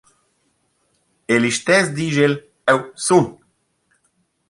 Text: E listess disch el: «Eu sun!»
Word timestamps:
E 1.33 1.35
listess 1.43 1.85
disch 1.95 2.19
el: 2.25 2.33
«Eu 2.71 2.79
sun!» 3.05 3.25